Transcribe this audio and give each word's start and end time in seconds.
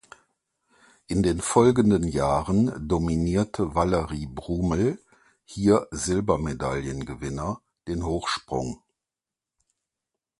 In 1.05 1.21
den 1.21 1.41
folgenden 1.41 2.01
Jahren 2.07 2.87
dominierte 2.87 3.75
Waleri 3.75 4.25
Brumel, 4.25 4.97
hier 5.43 5.87
Silbermedaillengewinner, 5.91 7.61
den 7.87 8.03
Hochsprung. 8.03 8.81